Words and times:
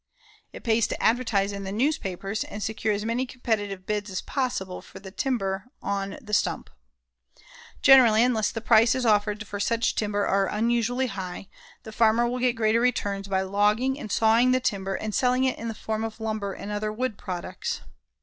It 0.51 0.63
pays 0.63 0.87
to 0.87 0.99
advertise 0.99 1.51
in 1.51 1.63
the 1.63 1.71
newspapers 1.71 2.43
and 2.45 2.63
secure 2.63 2.91
as 2.91 3.05
many 3.05 3.27
competitive 3.27 3.85
bids 3.85 4.09
as 4.09 4.23
possible 4.23 4.81
for 4.81 4.99
the 4.99 5.11
timber 5.11 5.65
on 5.79 6.17
the 6.19 6.33
stump. 6.33 6.71
Generally, 7.83 8.23
unless 8.23 8.51
the 8.51 8.61
prices 8.61 9.05
offered 9.05 9.45
for 9.45 9.59
such 9.59 9.93
timber 9.93 10.25
are 10.25 10.47
unusually 10.47 11.05
high, 11.05 11.49
the 11.83 11.91
farmer 11.91 12.27
will 12.27 12.39
get 12.39 12.53
greater 12.55 12.81
returns 12.81 13.27
by 13.27 13.43
logging 13.43 13.99
and 13.99 14.11
sawing 14.11 14.49
the 14.49 14.59
timber 14.59 14.95
and 14.95 15.13
selling 15.13 15.43
it 15.43 15.59
in 15.59 15.67
the 15.67 15.75
form 15.75 16.03
of 16.03 16.19
lumber 16.19 16.51
and 16.51 16.71
other 16.71 16.91
wood 16.91 17.15
products. 17.15 17.81